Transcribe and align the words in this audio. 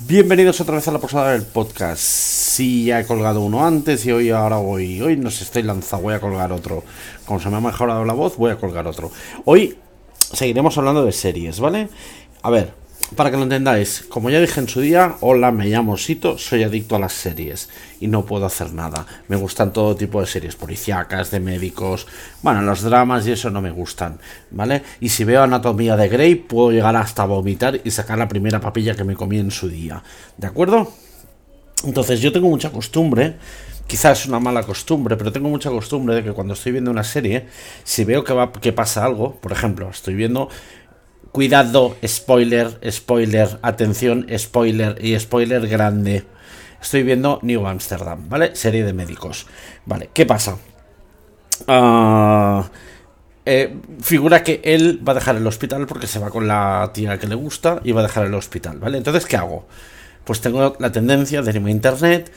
Bienvenidos 0.00 0.60
otra 0.60 0.76
vez 0.76 0.86
a 0.86 0.92
la 0.92 1.00
posada 1.00 1.32
del 1.32 1.42
podcast. 1.42 1.98
Sí, 1.98 2.84
ya 2.84 3.00
he 3.00 3.04
colgado 3.04 3.40
uno 3.40 3.66
antes 3.66 4.06
y 4.06 4.12
hoy 4.12 4.30
ahora 4.30 4.58
voy. 4.58 5.00
Hoy 5.00 5.16
no 5.16 5.28
sé, 5.28 5.42
estoy 5.42 5.64
lanzado, 5.64 6.02
voy 6.02 6.14
a 6.14 6.20
colgar 6.20 6.52
otro. 6.52 6.84
Como 7.24 7.40
se 7.40 7.50
me 7.50 7.56
ha 7.56 7.60
mejorado 7.60 8.04
la 8.04 8.12
voz, 8.12 8.36
voy 8.36 8.52
a 8.52 8.56
colgar 8.58 8.86
otro. 8.86 9.10
Hoy 9.44 9.76
seguiremos 10.32 10.78
hablando 10.78 11.04
de 11.04 11.10
series, 11.10 11.58
¿vale? 11.58 11.88
A 12.42 12.50
ver, 12.50 12.74
para 13.16 13.30
que 13.30 13.36
lo 13.36 13.44
entendáis, 13.44 14.04
como 14.08 14.30
ya 14.30 14.40
dije 14.40 14.60
en 14.60 14.68
su 14.68 14.80
día, 14.80 15.16
hola, 15.20 15.50
me 15.50 15.66
llamo 15.66 15.96
Sito, 15.96 16.36
soy 16.36 16.62
adicto 16.62 16.96
a 16.96 16.98
las 16.98 17.12
series 17.12 17.68
y 18.00 18.06
no 18.06 18.24
puedo 18.24 18.46
hacer 18.46 18.72
nada. 18.72 19.06
Me 19.28 19.36
gustan 19.36 19.72
todo 19.72 19.96
tipo 19.96 20.20
de 20.20 20.26
series, 20.26 20.56
policíacas, 20.56 21.30
de 21.30 21.40
médicos, 21.40 22.06
bueno, 22.42 22.62
los 22.62 22.82
dramas 22.82 23.26
y 23.26 23.32
eso 23.32 23.50
no 23.50 23.62
me 23.62 23.70
gustan, 23.70 24.18
¿vale? 24.50 24.82
Y 25.00 25.08
si 25.08 25.24
veo 25.24 25.42
Anatomía 25.42 25.96
de 25.96 26.08
Grey, 26.08 26.34
puedo 26.34 26.70
llegar 26.70 26.96
hasta 26.96 27.24
vomitar 27.24 27.80
y 27.82 27.90
sacar 27.90 28.18
la 28.18 28.28
primera 28.28 28.60
papilla 28.60 28.94
que 28.94 29.04
me 29.04 29.14
comí 29.14 29.38
en 29.38 29.50
su 29.50 29.68
día, 29.68 30.02
¿de 30.36 30.46
acuerdo? 30.46 30.92
Entonces 31.84 32.20
yo 32.20 32.32
tengo 32.32 32.48
mucha 32.48 32.70
costumbre 32.70 33.36
quizás 33.88 34.20
es 34.20 34.26
una 34.26 34.38
mala 34.38 34.62
costumbre, 34.62 35.16
pero 35.16 35.32
tengo 35.32 35.48
mucha 35.48 35.70
costumbre 35.70 36.14
de 36.14 36.22
que 36.22 36.32
cuando 36.32 36.52
estoy 36.52 36.72
viendo 36.72 36.90
una 36.90 37.02
serie, 37.02 37.46
si 37.82 38.04
veo 38.04 38.22
que, 38.22 38.34
va, 38.34 38.52
que 38.52 38.72
pasa 38.72 39.02
algo, 39.02 39.36
por 39.36 39.50
ejemplo, 39.50 39.88
estoy 39.88 40.14
viendo 40.14 40.50
Cuidado, 41.32 41.96
spoiler, 42.06 42.80
spoiler, 42.90 43.58
atención, 43.62 44.26
spoiler 44.36 45.04
y 45.04 45.18
spoiler 45.18 45.66
grande. 45.68 46.24
Estoy 46.80 47.02
viendo 47.02 47.38
New 47.42 47.66
Amsterdam, 47.66 48.28
¿vale? 48.28 48.56
Serie 48.56 48.84
de 48.84 48.92
médicos. 48.92 49.46
Vale, 49.84 50.10
¿qué 50.12 50.24
pasa? 50.24 50.56
Ah, 51.66 52.68
eh, 53.44 53.76
figura 54.00 54.42
que 54.42 54.60
él 54.64 55.02
va 55.06 55.12
a 55.12 55.14
dejar 55.16 55.36
el 55.36 55.46
hospital 55.46 55.86
porque 55.86 56.06
se 56.06 56.18
va 56.18 56.30
con 56.30 56.46
la 56.46 56.90
tía 56.94 57.18
que 57.18 57.26
le 57.26 57.34
gusta 57.34 57.80
y 57.84 57.92
va 57.92 58.00
a 58.00 58.04
dejar 58.04 58.26
el 58.26 58.34
hospital, 58.34 58.78
¿vale? 58.78 58.98
Entonces, 58.98 59.26
¿qué 59.26 59.36
hago? 59.36 59.66
Pues 60.24 60.40
tengo 60.40 60.76
la 60.78 60.92
tendencia 60.92 61.42
de 61.42 61.50
irme 61.50 61.70
a 61.70 61.74
internet 61.74 62.32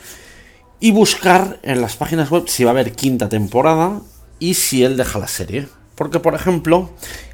y 0.80 0.92
buscar 0.92 1.60
en 1.64 1.82
las 1.82 1.96
páginas 1.96 2.30
web 2.30 2.46
si 2.48 2.64
va 2.64 2.72
a 2.72 2.74
haber 2.74 2.94
quinta 2.94 3.30
temporada 3.30 4.02
y 4.40 4.56
si 4.56 4.84
él 4.84 4.98
deja 4.98 5.20
la 5.20 5.28
serie. 5.28 5.68
Porque, 6.02 6.20
por 6.20 6.34
ejemplo, 6.34 6.90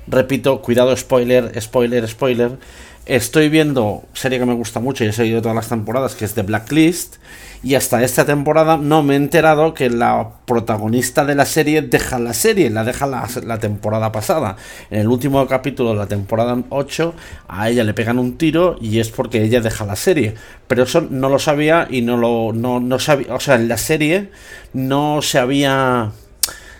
repito, 0.07 0.61
cuidado, 0.61 0.93
spoiler, 0.97 1.53
spoiler, 1.61 2.05
spoiler. 2.05 2.57
Estoy 3.05 3.47
viendo 3.47 4.03
serie 4.11 4.39
que 4.39 4.45
me 4.45 4.55
gusta 4.55 4.81
mucho 4.81 5.05
y 5.05 5.07
he 5.07 5.13
seguido 5.13 5.41
todas 5.41 5.55
las 5.55 5.69
temporadas, 5.69 6.15
que 6.15 6.25
es 6.25 6.33
The 6.33 6.41
Blacklist. 6.41 7.15
Y 7.63 7.75
hasta 7.75 8.03
esta 8.03 8.25
temporada 8.25 8.75
no 8.75 9.03
me 9.03 9.13
he 9.13 9.15
enterado 9.15 9.73
que 9.73 9.89
la 9.89 10.31
protagonista 10.43 11.23
de 11.23 11.35
la 11.35 11.45
serie 11.45 11.81
deja 11.81 12.19
la 12.19 12.33
serie, 12.33 12.69
la 12.69 12.83
deja 12.83 13.07
la, 13.07 13.57
temporada 13.57 14.11
pasada. 14.11 14.57
En 14.91 14.99
el 14.99 15.07
último 15.07 15.47
capítulo 15.47 15.91
de 15.91 15.95
la 15.95 16.07
temporada 16.07 16.61
8, 16.67 17.13
a 17.47 17.69
ella 17.69 17.85
le 17.85 17.93
pegan 17.93 18.19
un 18.19 18.37
tiro 18.37 18.75
y 18.81 18.99
es 18.99 19.07
porque 19.11 19.43
ella 19.43 19.61
deja 19.61 19.85
la 19.85 19.95
serie. 19.95 20.33
Pero 20.67 20.83
eso 20.83 21.07
no 21.09 21.29
lo 21.29 21.39
sabía 21.39 21.87
y 21.89 22.01
no 22.01 22.17
lo 22.17 22.51
no, 22.51 22.81
no 22.81 22.99
sabía. 22.99 23.33
O 23.33 23.39
sea, 23.39 23.55
en 23.55 23.69
la 23.69 23.77
serie 23.77 24.29
no 24.73 25.21
se 25.21 25.39
había 25.39 26.11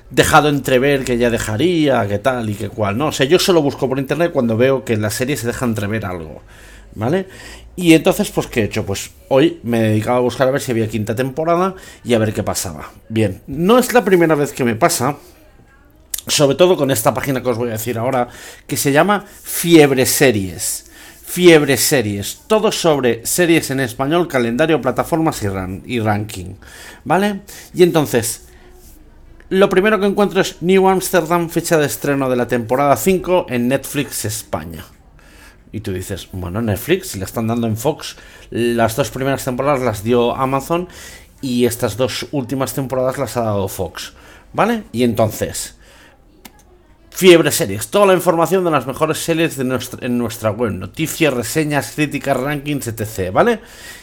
dejado 0.09 0.49
entrever 0.49 1.03
que 1.03 1.17
ya 1.17 1.29
dejaría, 1.29 2.07
que 2.07 2.19
tal 2.19 2.49
y 2.49 2.55
que 2.55 2.69
cual, 2.69 2.97
¿no? 2.97 3.07
O 3.07 3.11
sea, 3.11 3.25
yo 3.25 3.39
solo 3.39 3.61
busco 3.61 3.89
por 3.89 3.99
internet 3.99 4.31
cuando 4.31 4.57
veo 4.57 4.85
que 4.85 4.93
en 4.93 5.01
la 5.01 5.09
serie 5.09 5.37
se 5.37 5.47
deja 5.47 5.65
entrever 5.65 6.05
algo, 6.05 6.41
¿vale? 6.95 7.27
Y 7.75 7.93
entonces, 7.93 8.31
pues, 8.31 8.47
¿qué 8.47 8.61
he 8.61 8.63
hecho? 8.65 8.85
Pues 8.85 9.11
hoy 9.29 9.59
me 9.63 9.79
he 9.79 9.89
dedicado 9.89 10.17
a 10.17 10.21
buscar 10.21 10.47
a 10.47 10.51
ver 10.51 10.61
si 10.61 10.71
había 10.71 10.87
quinta 10.87 11.15
temporada 11.15 11.75
y 12.03 12.13
a 12.13 12.19
ver 12.19 12.33
qué 12.33 12.41
pasaba. 12.41 12.91
Bien, 13.09 13.41
no 13.47 13.77
es 13.77 13.93
la 13.93 14.03
primera 14.03 14.35
vez 14.35 14.51
que 14.51 14.63
me 14.63 14.75
pasa, 14.75 15.17
sobre 16.25 16.55
todo 16.55 16.75
con 16.75 16.89
esta 16.89 17.13
página 17.13 17.43
que 17.43 17.49
os 17.49 17.57
voy 17.57 17.69
a 17.69 17.73
decir 17.73 17.97
ahora, 17.97 18.29
que 18.65 18.77
se 18.77 18.91
llama 18.91 19.25
Fiebre 19.43 20.05
Series. 20.05 20.85
Fiebre 21.23 21.75
Series, 21.75 22.39
todo 22.47 22.71
sobre 22.71 23.25
series 23.25 23.69
en 23.69 23.81
español, 23.81 24.29
calendario, 24.29 24.81
plataformas 24.81 25.43
y 25.85 25.99
ranking, 25.99 26.55
¿vale? 27.03 27.41
Y 27.73 27.83
entonces, 27.83 28.47
lo 29.49 29.69
primero 29.69 29.99
que 29.99 30.07
encuentro 30.07 30.41
es 30.41 30.61
New 30.61 30.89
Amsterdam, 30.89 31.49
fecha 31.49 31.77
de 31.77 31.85
estreno 31.85 32.29
de 32.29 32.35
la 32.35 32.47
temporada 32.47 32.97
5 32.97 33.45
en 33.49 33.69
Netflix 33.69 34.25
España. 34.25 34.83
Y 35.71 35.79
tú 35.79 35.93
dices, 35.93 36.27
bueno, 36.33 36.61
Netflix, 36.61 37.15
la 37.15 37.23
están 37.23 37.47
dando 37.47 37.67
en 37.67 37.77
Fox, 37.77 38.17
las 38.49 38.97
dos 38.97 39.09
primeras 39.09 39.45
temporadas 39.45 39.81
las 39.81 40.03
dio 40.03 40.35
Amazon 40.35 40.89
y 41.41 41.65
estas 41.65 41.95
dos 41.95 42.27
últimas 42.31 42.73
temporadas 42.73 43.17
las 43.17 43.37
ha 43.37 43.43
dado 43.43 43.67
Fox. 43.69 44.13
¿Vale? 44.51 44.83
Y 44.91 45.03
entonces, 45.03 45.76
Fiebre 47.17 47.51
Series, 47.51 47.87
toda 47.87 48.05
la 48.05 48.13
información 48.13 48.63
de 48.63 48.69
las 48.69 48.85
mejores 48.85 49.17
series 49.17 49.57
de 49.57 49.63
nuestra, 49.63 50.05
en 50.05 50.19
nuestra 50.19 50.51
web, 50.51 50.71
noticias, 50.73 51.33
reseñas, 51.33 51.93
críticas, 51.95 52.37
rankings, 52.37 52.85
etc. 52.89 53.33
¿Vale? 53.33 53.59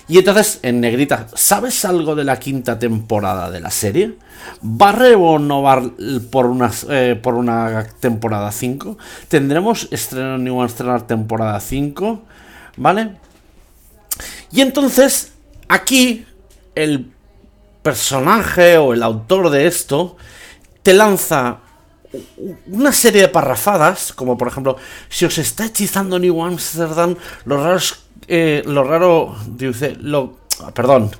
Y 0.09 0.19
entonces, 0.19 0.59
en 0.63 0.81
negrita, 0.81 1.29
¿sabes 1.33 1.85
algo 1.85 2.17
de 2.17 2.25
la 2.25 2.41
quinta 2.41 2.77
temporada 2.77 3.53
de 3.53 3.61
la 3.61 3.71
serie? 3.71 4.17
¿Va 4.65 4.89
a 4.89 4.93
renovar 4.95 5.93
por 6.33 6.47
una, 6.47 6.73
eh, 6.91 7.17
por 7.23 7.35
una 7.35 7.87
temporada 8.01 8.51
5? 8.51 8.99
¿Tendremos 9.29 9.87
estreno 9.93 10.37
New 10.37 10.61
Amsterdam 10.61 11.07
temporada 11.07 11.61
5? 11.61 12.21
¿Vale? 12.79 13.13
Y 14.51 14.61
entonces, 14.61 15.35
aquí, 15.69 16.27
el 16.75 17.13
personaje 17.81 18.77
o 18.77 18.93
el 18.93 19.05
autor 19.05 19.51
de 19.51 19.69
esto 19.69 20.17
te 20.83 20.95
lanza 20.95 21.61
una 22.67 22.93
serie 22.93 23.23
de 23.23 23.29
parrafadas, 23.29 24.13
como 24.13 24.37
por 24.39 24.49
ejemplo, 24.49 24.77
si 25.09 25.25
os 25.25 25.39
está 25.39 25.67
hechizando 25.67 26.19
New 26.19 26.43
Amsterdam, 26.43 27.17
lo 27.45 27.63
raro 27.63 27.81
eh, 28.29 28.63
lo 28.67 28.85
raro, 28.85 29.35
dice, 29.47 29.97
lo, 30.01 30.39
perdón, 30.75 31.11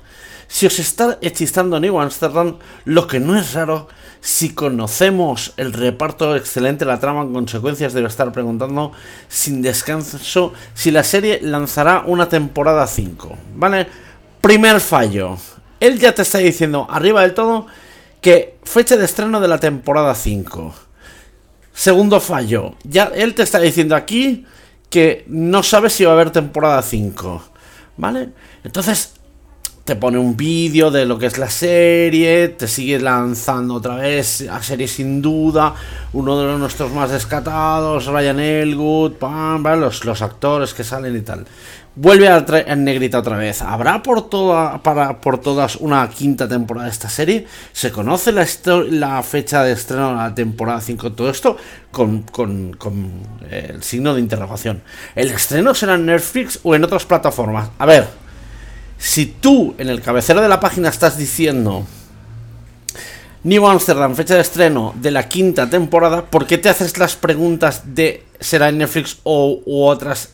si 0.47 0.65
os 0.65 0.79
está 0.79 1.17
hechizando 1.21 1.79
New 1.79 1.99
Amsterdam, 1.99 2.57
lo 2.85 3.07
que 3.07 3.19
no 3.19 3.37
es 3.37 3.53
raro, 3.53 3.87
si 4.21 4.53
conocemos 4.53 5.53
el 5.57 5.71
reparto 5.73 6.35
excelente, 6.35 6.85
la 6.85 6.99
trama 6.99 7.21
en 7.21 7.33
consecuencias, 7.33 7.93
debe 7.93 8.07
estar 8.07 8.31
preguntando 8.31 8.91
sin 9.27 9.61
descanso 9.61 10.53
si 10.73 10.91
la 10.91 11.03
serie 11.03 11.39
lanzará 11.41 12.03
una 12.07 12.27
temporada 12.27 12.87
5, 12.87 13.37
¿vale? 13.55 13.87
Primer 14.41 14.79
fallo, 14.79 15.37
él 15.79 15.99
ya 15.99 16.15
te 16.15 16.23
está 16.23 16.39
diciendo 16.39 16.87
arriba 16.89 17.21
del 17.21 17.33
todo 17.33 17.67
que 18.25 18.57
fecha 18.63 18.97
de 18.97 19.05
estreno 19.05 19.39
de 19.39 19.47
la 19.47 19.59
temporada 19.59 20.15
5. 20.15 20.73
Segundo 21.71 22.19
fallo, 22.19 22.73
ya 22.83 23.11
él 23.13 23.35
te 23.35 23.43
está 23.43 23.59
diciendo 23.59 23.95
aquí 23.95 24.47
que 24.89 25.25
no 25.27 25.61
sabe 25.61 25.91
si 25.91 26.05
va 26.05 26.09
a 26.09 26.13
haber 26.15 26.31
temporada 26.31 26.81
5. 26.81 27.43
¿Vale? 27.97 28.29
Entonces 28.63 29.13
te 29.85 29.95
pone 29.95 30.17
un 30.17 30.35
vídeo 30.35 30.89
de 30.89 31.05
lo 31.05 31.19
que 31.19 31.27
es 31.27 31.37
la 31.37 31.49
serie, 31.49 32.49
te 32.49 32.67
sigue 32.67 32.99
lanzando 32.99 33.75
otra 33.75 33.97
vez 33.97 34.41
a 34.49 34.61
serie 34.63 34.87
sin 34.87 35.21
duda, 35.21 35.75
uno 36.13 36.41
de 36.41 36.57
nuestros 36.57 36.91
más 36.91 37.11
descatados, 37.11 38.07
Ryan 38.07 38.39
Elwood, 38.39 39.13
pam, 39.13 39.63
los, 39.79 40.03
los 40.03 40.23
actores 40.23 40.73
que 40.73 40.83
salen 40.83 41.15
y 41.15 41.21
tal. 41.21 41.45
Vuelve 41.97 42.27
a 42.27 42.43
en 42.65 42.83
negrita 42.83 43.19
otra 43.19 43.37
vez. 43.37 43.61
¿Habrá 43.61 44.01
por, 44.01 44.27
toda, 44.27 44.81
para, 44.81 45.21
por 45.21 45.37
todas 45.37 45.75
una 45.75 46.09
quinta 46.09 46.47
temporada 46.47 46.87
de 46.87 46.91
esta 46.91 47.07
serie? 47.07 47.45
¿Se 47.71 47.91
conoce 47.91 48.31
la, 48.31 48.45
la 48.89 49.21
fecha 49.21 49.63
de 49.63 49.73
estreno 49.73 50.09
de 50.09 50.15
la 50.15 50.33
temporada 50.33 50.81
5? 50.81 51.13
Todo 51.13 51.29
esto 51.29 51.57
con, 51.91 52.23
con, 52.23 52.73
con 52.73 53.11
el 53.51 53.83
signo 53.83 54.15
de 54.15 54.19
interrogación. 54.19 54.81
¿El 55.15 55.29
estreno 55.29 55.75
será 55.75 55.93
en 55.93 56.07
Netflix 56.07 56.59
o 56.63 56.73
en 56.73 56.83
otras 56.83 57.05
plataformas? 57.05 57.69
A 57.77 57.85
ver, 57.85 58.24
si 58.97 59.25
tú 59.25 59.75
en 59.77 59.89
el 59.89 60.01
cabecero 60.01 60.41
de 60.41 60.49
la 60.49 60.59
página 60.59 60.89
estás 60.89 61.17
diciendo 61.17 61.85
New 63.43 63.67
Amsterdam, 63.67 64.15
fecha 64.15 64.35
de 64.35 64.41
estreno 64.41 64.93
de 64.99 65.11
la 65.11 65.29
quinta 65.29 65.69
temporada, 65.69 66.25
¿por 66.25 66.47
qué 66.47 66.57
te 66.57 66.69
haces 66.69 66.97
las 66.97 67.15
preguntas 67.15 67.83
de 67.93 68.23
será 68.39 68.69
en 68.69 68.79
Netflix 68.79 69.17
o 69.23 69.61
u 69.65 69.83
otras 69.83 70.29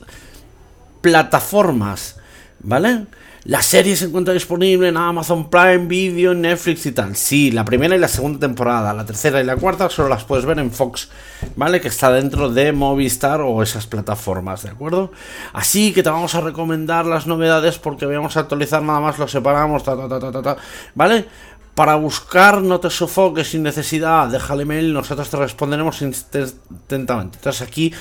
plataformas, 1.02 2.16
¿vale? 2.60 3.06
La 3.46 3.64
serie 3.64 3.96
se 3.96 4.06
encuentra 4.06 4.36
disponible 4.36 4.90
en 4.90 4.98
Amazon 4.98 5.50
Prime 5.50 5.88
Video, 5.88 6.36
Netflix 6.36 6.86
y 6.86 6.92
tal. 6.92 7.16
Sí, 7.16 7.50
la 7.50 7.66
primera 7.66 7.96
y 7.96 8.00
la 8.00 8.08
segunda 8.08 8.40
temporada. 8.40 8.94
La 8.94 9.04
tercera 9.04 9.42
y 9.42 9.44
la 9.44 9.56
cuarta 9.56 9.90
solo 9.90 10.10
las 10.10 10.26
puedes 10.26 10.46
ver 10.46 10.60
en 10.60 10.70
Fox, 10.70 11.10
¿vale? 11.56 11.82
Que 11.82 11.88
está 11.88 12.12
dentro 12.12 12.52
de 12.52 12.72
Movistar 12.72 13.42
o 13.42 13.64
esas 13.64 13.88
plataformas, 13.88 14.62
¿de 14.62 14.70
acuerdo? 14.70 15.12
Así 15.54 15.92
que 15.92 16.04
te 16.04 16.12
vamos 16.12 16.36
a 16.36 16.42
recomendar 16.42 17.08
las 17.08 17.26
novedades 17.26 17.80
porque 17.80 18.06
vamos 18.06 18.38
a 18.38 18.42
actualizar 18.42 18.84
nada 18.84 19.00
más, 19.00 19.18
lo 19.18 19.28
separamos, 19.28 19.84
ta, 19.84 19.98
ta, 19.98 20.20
ta, 20.20 20.32
ta, 20.32 20.42
ta, 20.44 20.58
¿vale? 20.94 21.26
Para 21.74 21.96
buscar, 21.96 22.62
no 22.62 22.80
te 22.80 22.92
sofoques 22.92 23.50
sin 23.50 23.64
necesidad, 23.64 24.28
déjale 24.28 24.66
mail, 24.66 24.94
nosotros 24.94 25.28
te 25.32 25.38
responderemos 25.38 26.00
intensamente. 26.04 27.38
Entonces 27.40 27.62
aquí, 27.64 27.92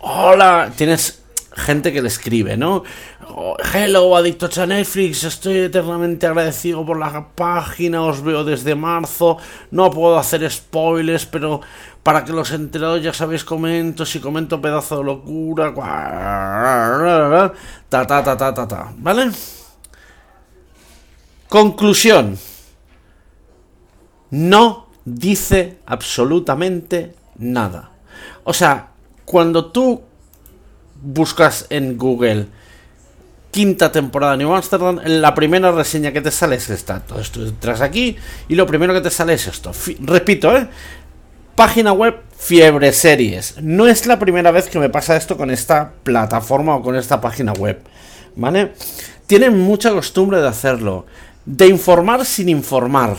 hola, 0.00 0.72
tienes 0.74 1.25
gente 1.56 1.92
que 1.92 2.02
le 2.02 2.08
escribe, 2.08 2.56
¿no? 2.56 2.84
Hello, 3.74 4.14
adictos 4.14 4.58
a 4.58 4.66
Netflix, 4.66 5.24
estoy 5.24 5.58
eternamente 5.58 6.26
agradecido 6.26 6.84
por 6.84 6.98
la 6.98 7.28
página, 7.34 8.02
os 8.02 8.22
veo 8.22 8.44
desde 8.44 8.74
marzo, 8.74 9.38
no 9.70 9.90
puedo 9.90 10.18
hacer 10.18 10.48
spoilers, 10.50 11.26
pero 11.26 11.62
para 12.02 12.24
que 12.24 12.32
los 12.32 12.52
enterados 12.52 13.02
ya 13.02 13.12
sabéis 13.12 13.42
comento, 13.42 14.04
si 14.04 14.20
comento 14.20 14.60
pedazo 14.60 14.98
de 14.98 15.04
locura, 15.04 15.74
ta 17.88 18.06
ta 18.06 18.22
ta 18.22 18.36
ta 18.36 18.54
ta 18.54 18.68
ta, 18.68 18.92
¿vale? 18.98 19.30
Conclusión. 21.48 22.38
No 24.30 24.88
dice 25.04 25.78
absolutamente 25.86 27.14
nada. 27.36 27.90
O 28.44 28.52
sea, 28.52 28.88
cuando 29.24 29.66
tú 29.72 30.02
buscas 31.06 31.66
en 31.70 31.96
Google 31.96 32.46
quinta 33.50 33.90
temporada 33.90 34.32
de 34.32 34.38
New 34.38 34.52
Amsterdam, 34.52 35.00
la 35.06 35.34
primera 35.34 35.72
reseña 35.72 36.12
que 36.12 36.20
te 36.20 36.30
sale 36.30 36.56
es 36.56 36.68
esta. 36.68 36.96
Entonces 36.96 37.30
tú 37.30 37.42
entras 37.42 37.80
aquí 37.80 38.16
y 38.48 38.54
lo 38.54 38.66
primero 38.66 38.92
que 38.92 39.00
te 39.00 39.10
sale 39.10 39.32
es 39.34 39.46
esto. 39.46 39.72
repito, 40.00 40.54
¿eh? 40.54 40.68
Página 41.54 41.92
web 41.92 42.16
Fiebre 42.36 42.92
Series. 42.92 43.54
No 43.62 43.86
es 43.86 44.04
la 44.06 44.18
primera 44.18 44.50
vez 44.50 44.68
que 44.68 44.78
me 44.78 44.90
pasa 44.90 45.16
esto 45.16 45.38
con 45.38 45.50
esta 45.50 45.92
plataforma 46.02 46.76
o 46.76 46.82
con 46.82 46.96
esta 46.96 47.18
página 47.18 47.54
web. 47.54 47.80
¿Vale? 48.34 48.74
Tienen 49.26 49.58
mucha 49.58 49.90
costumbre 49.90 50.42
de 50.42 50.48
hacerlo. 50.48 51.06
De 51.46 51.66
informar 51.66 52.26
sin 52.26 52.50
informar. 52.50 53.16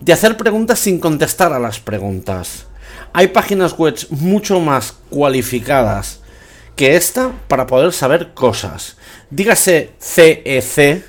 De 0.00 0.14
hacer 0.14 0.38
preguntas 0.38 0.78
sin 0.78 0.98
contestar 0.98 1.52
a 1.52 1.58
las 1.58 1.78
preguntas. 1.78 2.64
Hay 3.12 3.28
páginas 3.28 3.76
web 3.76 3.96
mucho 4.08 4.60
más 4.60 4.94
cualificadas 5.10 6.20
que 6.76 6.94
esta 6.94 7.32
para 7.48 7.66
poder 7.66 7.92
saber 7.92 8.34
cosas. 8.34 8.96
Dígase 9.30 9.90
CEC, 9.98 10.42
e 10.44 11.02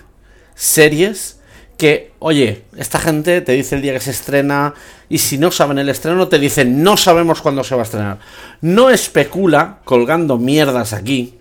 series, 0.56 1.38
que, 1.78 2.14
oye, 2.20 2.64
esta 2.76 3.00
gente 3.00 3.42
te 3.42 3.52
dice 3.52 3.76
el 3.76 3.84
día 3.84 3.94
que 3.94 4.00
se 4.00 4.12
estrena 4.12 4.74
y 5.10 5.20
si 5.20 5.38
no 5.38 5.52
saben 5.52 5.78
el 5.78 5.90
estreno 5.90 6.28
te 6.28 6.40
dicen 6.40 6.82
no 6.82 6.98
sabemos 6.98 7.42
cuándo 7.42 7.64
se 7.64 7.76
va 7.76 7.82
a 7.82 7.86
estrenar. 7.86 8.20
No 8.62 8.90
especula 8.90 9.80
colgando 9.84 10.38
mierdas 10.40 10.94
aquí, 10.94 11.38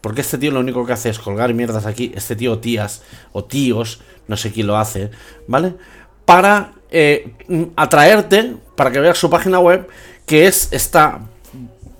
porque 0.00 0.20
este 0.20 0.38
tío 0.38 0.52
lo 0.52 0.60
único 0.60 0.86
que 0.86 0.92
hace 0.92 1.08
es 1.08 1.18
colgar 1.18 1.52
mierdas 1.54 1.86
aquí, 1.86 2.12
este 2.14 2.36
tío 2.36 2.58
tías 2.58 3.02
o 3.32 3.44
tíos, 3.44 4.00
no 4.28 4.36
sé 4.36 4.52
quién 4.52 4.68
lo 4.68 4.76
hace, 4.76 5.10
¿vale? 5.48 5.74
Para 6.24 6.74
eh, 6.90 7.32
atraerte, 7.74 8.56
para 8.76 8.92
que 8.92 9.00
veas 9.00 9.18
su 9.18 9.28
página 9.28 9.58
web, 9.58 9.88
que 10.24 10.46
es 10.46 10.68
esta 10.70 11.22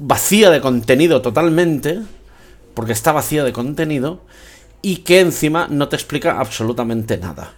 vacía 0.00 0.50
de 0.50 0.60
contenido 0.60 1.22
totalmente, 1.22 2.00
porque 2.74 2.92
está 2.92 3.12
vacía 3.12 3.44
de 3.44 3.52
contenido, 3.52 4.22
y 4.82 4.98
que 4.98 5.20
encima 5.20 5.68
no 5.70 5.88
te 5.88 5.96
explica 5.96 6.40
absolutamente 6.40 7.18
nada. 7.18 7.52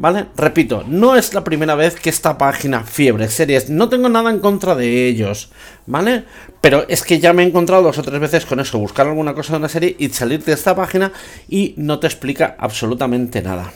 ¿Vale? 0.00 0.26
Repito, 0.36 0.84
no 0.86 1.16
es 1.16 1.34
la 1.34 1.42
primera 1.42 1.74
vez 1.74 1.96
que 1.96 2.08
esta 2.08 2.38
página 2.38 2.84
Fiebre 2.84 3.26
Series, 3.28 3.68
no 3.68 3.88
tengo 3.88 4.08
nada 4.08 4.30
en 4.30 4.38
contra 4.38 4.76
de 4.76 5.08
ellos, 5.08 5.50
¿vale? 5.86 6.22
Pero 6.60 6.86
es 6.88 7.02
que 7.02 7.18
ya 7.18 7.32
me 7.32 7.42
he 7.42 7.46
encontrado 7.48 7.82
dos 7.82 7.98
o 7.98 8.04
tres 8.04 8.20
veces 8.20 8.46
con 8.46 8.60
eso, 8.60 8.78
buscar 8.78 9.08
alguna 9.08 9.34
cosa 9.34 9.54
de 9.54 9.58
una 9.58 9.68
serie 9.68 9.96
y 9.98 10.08
salir 10.10 10.44
de 10.44 10.52
esta 10.52 10.76
página 10.76 11.10
y 11.48 11.74
no 11.78 11.98
te 11.98 12.06
explica 12.06 12.54
absolutamente 12.60 13.42
nada 13.42 13.72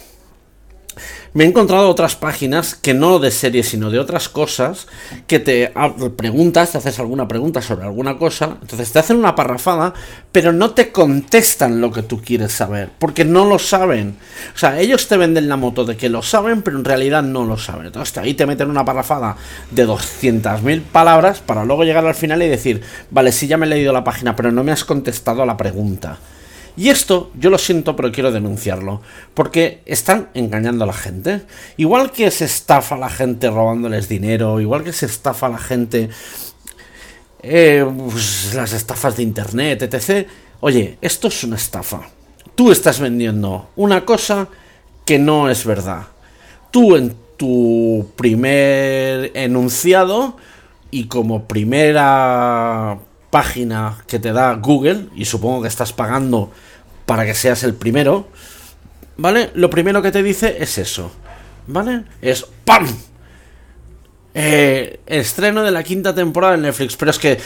me 1.35 1.44
he 1.44 1.47
encontrado 1.47 1.89
otras 1.89 2.17
páginas 2.17 2.75
que 2.75 2.94
no 2.94 3.19
de 3.19 3.31
series, 3.31 3.69
sino 3.69 3.91
de 3.91 3.99
otras 3.99 4.29
cosas, 4.29 4.87
que 5.27 5.39
te 5.39 5.73
preguntas, 6.17 6.73
te 6.73 6.79
haces 6.79 6.99
alguna 6.99 7.27
pregunta 7.27 7.62
sobre 7.62 7.85
alguna 7.85 8.19
cosa, 8.19 8.59
entonces 8.61 8.93
te 8.93 8.99
hacen 8.99 9.17
una 9.17 9.35
parrafada, 9.35 9.94
pero 10.31 10.53
no 10.53 10.73
te 10.73 10.93
contestan 10.93 11.81
lo 11.81 11.91
que 11.91 12.03
tú 12.03 12.21
quieres 12.21 12.53
saber, 12.53 12.91
porque 12.99 13.25
no 13.25 13.44
lo 13.44 13.59
saben. 13.59 14.17
O 14.55 14.59
sea, 14.59 14.79
ellos 14.79 15.09
te 15.09 15.17
venden 15.17 15.49
la 15.49 15.56
moto 15.56 15.85
de 15.85 15.97
que 15.97 16.09
lo 16.09 16.23
saben, 16.23 16.62
pero 16.62 16.79
en 16.79 16.85
realidad 16.85 17.23
no 17.23 17.44
lo 17.44 17.56
saben. 17.56 17.87
Entonces 17.87 18.17
ahí 18.19 18.35
te 18.35 18.47
meten 18.47 18.71
una 18.71 18.85
parrafada 18.85 19.37
de 19.71 19.87
200.000 19.87 20.83
palabras 20.83 21.41
para 21.41 21.65
luego 21.65 21.85
llegar 21.85 22.06
al 22.06 22.15
final 22.15 22.43
y 22.43 22.49
decir, 22.49 22.83
vale, 23.11 23.33
sí 23.33 23.47
ya 23.47 23.56
me 23.56 23.67
he 23.67 23.69
leído 23.71 23.93
la 23.93 24.05
página, 24.05 24.37
pero 24.37 24.53
no 24.53 24.65
me 24.65 24.73
has 24.73 24.85
contestado 24.85 25.43
a 25.43 25.47
la 25.47 25.56
pregunta. 25.56 26.19
Y 26.76 26.88
esto, 26.88 27.30
yo 27.38 27.50
lo 27.50 27.58
siento, 27.58 27.94
pero 27.96 28.10
quiero 28.10 28.32
denunciarlo, 28.32 29.02
porque 29.34 29.82
están 29.84 30.28
engañando 30.34 30.84
a 30.84 30.86
la 30.86 30.92
gente. 30.92 31.42
Igual 31.76 32.12
que 32.12 32.30
se 32.30 32.46
estafa 32.46 32.94
a 32.94 32.98
la 32.98 33.10
gente 33.10 33.50
robándoles 33.50 34.08
dinero, 34.08 34.60
igual 34.60 34.82
que 34.82 34.92
se 34.92 35.06
estafa 35.06 35.46
a 35.46 35.50
la 35.50 35.58
gente 35.58 36.08
eh, 37.42 37.84
pues, 38.08 38.54
las 38.54 38.72
estafas 38.72 39.16
de 39.16 39.22
internet, 39.24 39.82
etc. 39.82 40.26
Oye, 40.60 40.96
esto 41.02 41.28
es 41.28 41.44
una 41.44 41.56
estafa. 41.56 42.08
Tú 42.54 42.70
estás 42.70 43.00
vendiendo 43.00 43.70
una 43.76 44.04
cosa 44.04 44.48
que 45.04 45.19
no 45.19 45.50
es 45.50 45.64
verdad. 45.64 46.06
Tú 46.70 46.96
en 46.96 47.14
tu 47.36 48.06
primer 48.16 49.32
enunciado 49.34 50.36
y 50.90 51.06
como 51.06 51.48
primera 51.48 52.98
página 53.32 53.96
que 54.06 54.19
te 54.19 54.31
da 54.31 54.52
Google, 54.56 55.08
y 55.17 55.25
supongo 55.25 55.62
que 55.62 55.69
estás 55.69 55.94
pagando 55.94 56.52
para 57.06 57.25
que 57.25 57.32
seas 57.34 57.62
el 57.64 57.73
primero, 57.73 58.29
¿vale? 59.17 59.50
Lo 59.55 59.70
primero 59.70 60.02
que 60.02 60.12
te 60.12 60.23
dice 60.23 60.58
es 60.61 60.76
eso, 60.76 61.11
¿vale? 61.67 62.05
Es 62.20 62.44
¡PAM! 62.67 62.87
Eh, 64.34 65.00
estreno 65.06 65.62
de 65.62 65.70
la 65.70 65.82
quinta 65.82 66.14
temporada 66.14 66.56
de 66.56 66.62
Netflix, 66.62 66.94
pero 66.94 67.11
es 67.11 67.19
que 67.19 67.38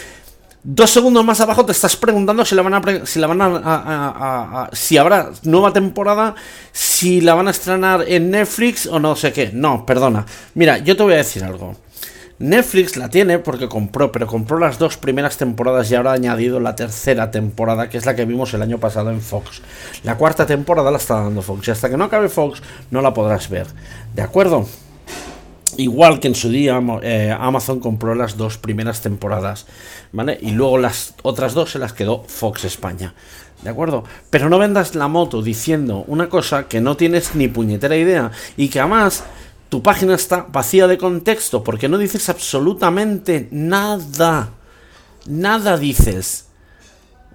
dos 0.65 0.91
segundos 0.91 1.25
más 1.25 1.41
abajo 1.41 1.65
te 1.65 1.71
estás 1.71 1.95
preguntando 1.95 2.45
si 2.45 2.57
la 2.57 2.63
van 2.63 2.75
a, 2.75 3.07
si 3.07 3.21
la 3.21 3.29
van 3.29 3.41
a, 3.41 4.69
si 4.73 4.97
habrá 4.97 5.31
nueva 5.45 5.73
temporada, 5.73 6.35
si 6.73 7.21
la 7.21 7.35
van 7.35 7.47
a 7.47 7.53
estrenar 7.53 8.05
en 8.09 8.33
Netflix 8.33 8.87
o 8.87 8.99
no 8.99 9.15
sé 9.15 9.33
qué. 9.33 9.51
No, 9.53 9.87
perdona. 9.87 10.27
Mira, 10.55 10.79
yo 10.79 10.97
te 10.97 11.05
voy 11.05 11.15
a 11.15 11.19
decir 11.19 11.45
algo. 11.45 11.77
Netflix 12.39 12.99
la 12.99 13.09
tiene 13.09 13.39
porque 13.39 13.67
compró, 13.67 14.13
pero 14.13 14.27
compró 14.27 14.59
las 14.59 14.79
dos 14.79 14.99
primeras 14.99 15.39
temporadas 15.39 15.91
y 15.91 15.95
ahora 15.95 16.11
ha 16.11 16.15
añadido 16.15 16.61
la 16.61 16.77
tercera 16.77 17.31
temporada, 17.31 17.89
que 17.89 17.97
es 17.97 18.05
la 18.05 18.15
que 18.15 18.27
vimos 18.27 18.53
el 18.53 18.61
año 18.61 18.79
pasado 18.79 19.11
en 19.11 19.23
Fox. 19.23 19.63
La 20.03 20.17
cuarta 20.17 20.45
temporada 20.45 20.91
la 20.91 20.99
está 20.99 21.15
dando 21.15 21.41
Fox 21.41 21.69
y 21.69 21.71
hasta 21.71 21.89
que 21.89 21.97
no 21.97 22.05
acabe 22.05 22.29
Fox 22.29 22.61
no 22.91 23.01
la 23.01 23.15
podrás 23.15 23.49
ver. 23.49 23.67
¿De 24.15 24.21
acuerdo? 24.21 24.67
Igual 25.79 26.21
que 26.21 26.29
en 26.29 26.35
su 26.35 26.51
día 26.51 26.81
eh, 27.03 27.35
Amazon 27.39 27.81
compró 27.81 28.15
las 28.15 28.37
dos 28.37 28.59
primeras 28.59 29.01
temporadas, 29.01 29.67
¿vale? 30.13 30.39
Y 30.41 30.51
luego 30.51 30.79
las 30.79 31.15
otras 31.23 31.55
dos 31.55 31.73
se 31.73 31.79
las 31.79 31.93
quedó 31.95 32.23
Fox 32.25 32.65
España. 32.65 33.15
¿De 33.63 33.71
acuerdo? 33.71 34.05
Pero 34.29 34.51
no 34.51 34.59
vendas 34.59 34.95
la 34.95 35.09
moto 35.09 35.41
diciendo 35.43 36.05
una 36.07 36.29
cosa 36.29 36.69
que 36.69 36.81
no 36.81 36.97
tienes 36.97 37.35
ni 37.35 37.49
puñetera 37.49 37.97
idea 37.97 38.31
y 38.57 38.69
que 38.69 38.81
además 38.81 39.25
tu 39.69 39.83
página 39.83 40.15
está 40.15 40.47
vacía 40.49 40.87
de 40.87 40.99
contexto 40.99 41.65
porque 41.65 41.89
no 41.89 41.99
dices 41.99 42.29
absolutamente 42.29 43.49
nada. 43.51 44.51
Nada 45.27 45.77
dices. 45.77 46.47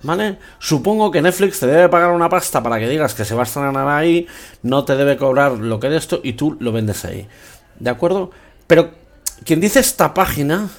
¿Vale? 0.03 0.39
Supongo 0.57 1.11
que 1.11 1.21
Netflix 1.21 1.59
te 1.59 1.67
debe 1.67 1.89
pagar 1.89 2.11
una 2.11 2.29
pasta 2.29 2.63
para 2.63 2.79
que 2.79 2.89
digas 2.89 3.13
que 3.13 3.25
se 3.25 3.35
va 3.35 3.41
a 3.41 3.45
estrenar 3.45 3.87
ahí, 3.87 4.25
no 4.63 4.83
te 4.83 4.95
debe 4.95 5.15
cobrar 5.15 5.51
lo 5.51 5.79
que 5.79 5.89
de 5.89 5.97
esto 5.97 6.21
y 6.23 6.33
tú 6.33 6.57
lo 6.59 6.71
vendes 6.71 7.05
ahí. 7.05 7.27
¿De 7.79 7.89
acuerdo? 7.89 8.31
Pero 8.65 8.91
quien 9.43 9.59
dice 9.59 9.79
esta 9.79 10.13
página 10.13 10.69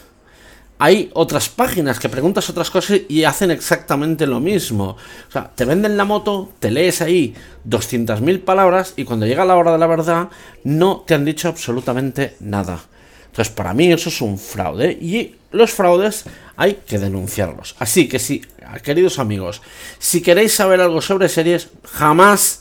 hay 0.84 1.10
otras 1.14 1.48
páginas 1.48 2.00
que 2.00 2.08
preguntas 2.08 2.50
otras 2.50 2.68
cosas 2.68 3.02
y 3.08 3.22
hacen 3.22 3.52
exactamente 3.52 4.26
lo 4.26 4.40
mismo. 4.40 4.96
O 5.28 5.30
sea, 5.30 5.48
te 5.54 5.64
venden 5.64 5.96
la 5.96 6.04
moto, 6.04 6.50
te 6.58 6.72
lees 6.72 7.00
ahí 7.00 7.36
200.000 7.68 8.40
palabras 8.40 8.94
y 8.96 9.04
cuando 9.04 9.24
llega 9.24 9.44
la 9.44 9.54
hora 9.54 9.70
de 9.70 9.78
la 9.78 9.86
verdad 9.86 10.30
no 10.64 11.04
te 11.06 11.14
han 11.14 11.24
dicho 11.24 11.46
absolutamente 11.46 12.34
nada. 12.40 12.80
Entonces, 13.26 13.54
para 13.54 13.74
mí 13.74 13.92
eso 13.92 14.08
es 14.08 14.20
un 14.22 14.40
fraude 14.40 14.90
y 14.90 15.36
los 15.52 15.70
fraudes 15.70 16.24
hay 16.56 16.80
que 16.84 16.98
denunciarlos. 16.98 17.76
Así 17.78 18.08
que 18.08 18.18
sí, 18.18 18.42
queridos 18.82 19.20
amigos, 19.20 19.62
si 20.00 20.20
queréis 20.20 20.52
saber 20.52 20.80
algo 20.80 21.00
sobre 21.00 21.28
series, 21.28 21.68
jamás 21.92 22.60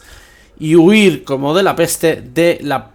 y 0.60 0.76
huir 0.76 1.24
como 1.24 1.56
de 1.56 1.64
la 1.64 1.76
peste 1.76 2.22
de 2.22 2.60
la 2.62 2.92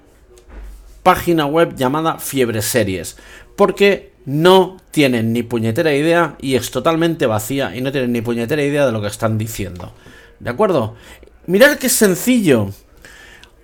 página 1.03 1.47
web 1.47 1.75
llamada 1.75 2.21
Fiebre 2.21 2.63
Series. 2.63 3.17
Porque 3.57 4.15
no 4.27 4.77
tienen 4.91 5.33
ni 5.33 5.43
puñetera 5.43 5.95
idea 5.95 6.37
y 6.41 6.57
es 6.57 6.71
totalmente 6.71 7.27
vacía 7.27 7.75
y 7.75 7.81
no 7.81 7.93
tienen 7.93 8.13
ni 8.13 8.21
puñetera 8.21 8.63
idea 8.63 8.85
de 8.85 8.93
lo 8.93 9.01
que 9.01 9.07
están 9.07 9.39
diciendo. 9.39 9.93
¿De 10.41 10.51
acuerdo? 10.51 10.97
Mirad 11.47 11.79
qué 11.79 11.89
sencillo. 11.89 12.71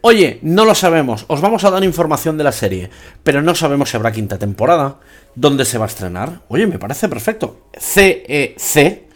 Oye, 0.00 0.38
no 0.42 0.64
lo 0.64 0.74
sabemos, 0.74 1.24
os 1.28 1.40
vamos 1.40 1.62
a 1.64 1.70
dar 1.70 1.84
información 1.84 2.36
de 2.36 2.44
la 2.44 2.50
serie, 2.50 2.90
pero 3.22 3.42
no 3.42 3.54
sabemos 3.54 3.90
si 3.90 3.96
habrá 3.96 4.10
quinta 4.10 4.36
temporada, 4.38 4.98
dónde 5.36 5.64
se 5.64 5.78
va 5.78 5.84
a 5.84 5.88
estrenar. 5.88 6.40
Oye, 6.48 6.66
me 6.66 6.78
parece 6.78 7.08
perfecto. 7.08 7.68
CEC, 7.78 9.08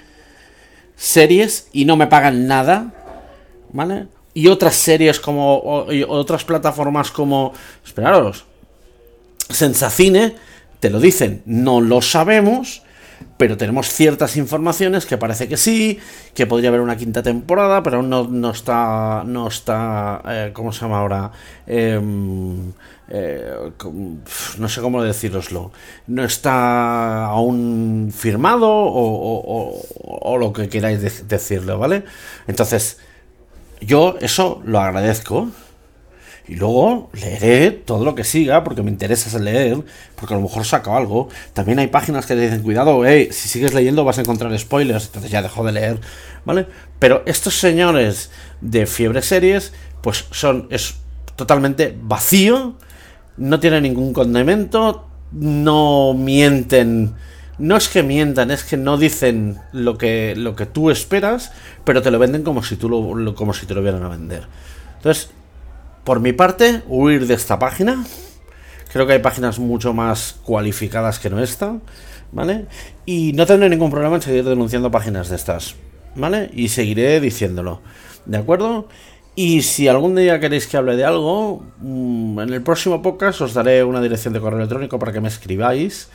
series, 0.95 1.69
y 1.73 1.87
no 1.87 1.97
me 1.97 2.07
pagan 2.07 2.47
nada, 2.47 2.93
¿vale? 3.73 4.07
Y 4.33 4.47
otras 4.47 4.77
series 4.77 5.19
como, 5.19 5.61
otras 6.09 6.45
plataformas 6.45 7.11
como, 7.11 7.53
esperaros, 7.85 8.45
Sensacine, 9.49 10.37
te 10.81 10.91
lo 10.91 11.01
dicen, 11.01 11.43
no 11.47 11.81
lo 11.81 12.03
sabemos, 12.03 12.83
pero 13.37 13.57
tenemos 13.57 13.89
ciertas 13.89 14.37
informaciones 14.37 15.07
que 15.07 15.19
parece 15.19 15.49
que 15.49 15.57
sí, 15.57 15.99
que 16.35 16.47
podría 16.47 16.71
haber 16.71 16.81
una 16.81 16.97
quinta 16.97 17.23
temporada, 17.23 17.83
pero 17.83 17.99
aún 17.99 18.11
no, 18.11 18.51
está, 18.51 19.25
no 19.27 19.49
está, 19.49 20.23
eh, 20.27 20.51
¿cómo 20.53 20.73
se 20.73 20.81
llama 20.83 21.01
ahora? 21.01 21.31
Em, 21.67 22.73
eh, 23.09 23.71
no 24.59 24.69
sé 24.69 24.81
cómo 24.81 25.03
deciroslo, 25.03 25.71
no 26.07 26.25
está 26.25 27.27
aún 27.27 28.13
firmado 28.15 28.69
o, 28.69 30.39
lo 30.39 30.53
que 30.53 30.69
queráis 30.69 31.29
decirlo, 31.29 31.79
¿vale? 31.79 32.05
Entonces, 32.47 32.99
yo 33.81 34.17
eso 34.21 34.63
lo 34.65 34.81
agradezco. 34.81 35.49
Y 36.49 36.55
luego 36.55 37.11
leeré 37.13 37.73
todo 37.73 38.05
lo 38.05 38.15
que 38.15 38.23
siga, 38.23 38.63
porque 38.63 38.83
me 38.83 38.91
interesa 38.91 39.37
leer, 39.39 39.79
porque 40.15 40.35
a 40.35 40.37
lo 40.37 40.45
mejor 40.45 40.65
saco 40.65 40.97
algo. 40.97 41.29
También 41.53 41.81
hay 41.81 41.89
páginas 41.89 42.25
que 42.27 42.35
te 42.35 42.43
dicen, 42.43 42.63
cuidado, 42.63 43.05
hey, 43.05 43.29
si 43.33 43.49
sigues 43.49 43.75
leyendo 43.75 44.05
vas 44.05 44.19
a 44.19 44.21
encontrar 44.21 44.57
spoilers, 44.57 45.07
entonces 45.07 45.31
ya 45.31 45.43
dejo 45.43 45.65
de 45.65 45.73
leer, 45.73 46.01
¿vale? 46.45 46.67
Pero 47.01 47.23
estos 47.27 47.59
señores 47.59 48.31
de 48.61 48.87
fiebre 48.87 49.23
series, 49.23 49.73
pues 50.03 50.27
son, 50.31 50.69
es 50.71 50.95
totalmente 51.35 51.97
vacío, 52.01 52.77
no 53.37 53.59
tienen 53.59 53.83
ningún 53.83 54.13
condimento, 54.13 55.09
no 55.33 56.15
mienten. 56.15 57.15
No 57.59 57.77
es 57.77 57.89
que 57.89 58.03
mientan, 58.03 58.51
es 58.51 58.65
que 58.65 58.77
no 58.77 58.99
dicen 58.99 59.59
lo 59.73 59.97
que, 59.97 60.35
lo 60.37 60.55
que 60.55 60.67
tú 60.67 60.91
esperas, 60.91 61.53
pero 61.85 62.03
te 62.03 62.11
lo 62.11 62.19
venden 62.19 62.43
como 62.43 62.63
si, 62.63 62.77
tú 62.77 62.89
lo, 62.89 63.35
como 63.35 63.55
si 63.55 63.65
te 63.65 63.75
lo 63.75 63.83
vieran 63.83 64.03
a 64.03 64.09
vender. 64.09 64.47
Entonces, 64.97 65.31
por 66.07 66.21
mi 66.21 66.33
parte, 66.33 66.83
huir 66.87 67.27
de 67.27 67.35
esta 67.35 67.59
página. 67.59 68.05
Creo 68.93 69.09
que 69.09 69.15
hay 69.15 69.19
páginas 69.19 69.59
mucho 69.59 69.93
más 69.93 70.37
cualificadas 70.45 71.19
que 71.19 71.29
no 71.29 71.43
esta, 71.43 71.79
¿vale? 72.31 72.67
Y 73.05 73.33
no 73.33 73.45
tendré 73.45 73.69
ningún 73.69 73.91
problema 73.91 74.15
en 74.15 74.23
seguir 74.23 74.45
denunciando 74.45 74.93
páginas 74.93 75.29
de 75.29 75.37
estas, 75.37 75.75
¿vale? 76.15 76.49
Y 76.55 76.69
seguiré 76.69 77.21
diciéndolo, 77.21 77.83
¿de 78.25 78.39
acuerdo? 78.39 78.89
Y 79.35 79.63
si 79.63 79.89
algún 79.89 80.15
día 80.15 80.39
queréis 80.39 80.69
que 80.69 80.77
hable 80.77 80.95
de 80.95 81.05
algo, 81.05 81.65
mm, 81.81 82.39
en 82.39 82.53
el 82.53 82.63
próximo 82.63 83.03
podcast 83.03 83.41
os 83.41 83.53
daré 83.53 83.83
una 83.83 84.01
dirección 84.01 84.33
de 84.33 84.41
correo 84.41 84.61
electrónico 84.61 85.01
para 85.01 85.13
que 85.13 85.21
me 85.21 85.29
escribáis 85.29 86.09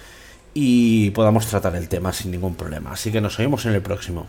y 0.54 1.10
podamos 1.12 1.48
tratar 1.48 1.76
el 1.76 1.90
tema 1.90 2.14
sin 2.14 2.32
ningún 2.32 2.56
problema. 2.56 2.94
Así 2.94 3.12
que 3.12 3.20
nos 3.20 3.38
oímos 3.40 3.66
en 3.66 3.74
el 3.74 3.82
próximo. 3.82 4.26